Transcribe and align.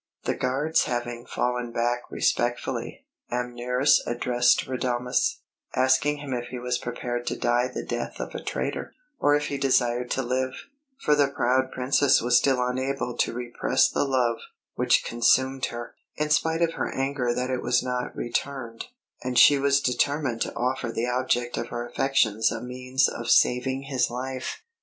The 0.23 0.33
guards 0.33 0.85
having 0.85 1.27
fallen 1.27 1.71
back 1.71 2.09
respectfully, 2.09 3.05
Amneris 3.31 3.99
addressed 4.07 4.65
Radames, 4.65 5.35
asking 5.75 6.17
him 6.17 6.33
if 6.33 6.45
he 6.47 6.57
was 6.57 6.79
prepared 6.79 7.27
to 7.27 7.35
die 7.37 7.67
the 7.67 7.85
death 7.85 8.19
of 8.19 8.33
a 8.33 8.41
traitor, 8.41 8.95
or 9.19 9.35
if 9.35 9.49
he 9.49 9.59
desired 9.59 10.09
to 10.09 10.23
live; 10.23 10.53
for 10.99 11.13
the 11.13 11.27
proud 11.27 11.71
Princess 11.71 12.19
was 12.19 12.35
still 12.35 12.65
unable 12.67 13.15
to 13.17 13.31
repress 13.31 13.87
the 13.87 14.03
love 14.05 14.37
which 14.73 15.05
consumed 15.05 15.65
her, 15.67 15.93
in 16.15 16.31
spite 16.31 16.63
of 16.63 16.73
her 16.73 16.91
anger 16.91 17.31
that 17.35 17.51
it 17.51 17.61
was 17.61 17.83
not 17.83 18.15
returned, 18.15 18.87
and 19.21 19.37
she 19.37 19.59
was 19.59 19.79
determined 19.81 20.41
to 20.41 20.53
offer 20.55 20.91
the 20.91 21.05
object 21.07 21.57
of 21.57 21.67
her 21.67 21.85
affections 21.87 22.51
a 22.51 22.59
means 22.59 23.07
of 23.07 23.29
saving 23.29 23.83
his 23.83 24.09
life. 24.09 24.63